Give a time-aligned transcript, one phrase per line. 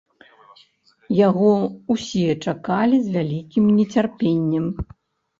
[1.17, 1.51] Яго
[1.95, 4.65] ўсе чакалі з вялікім нецярпеннем.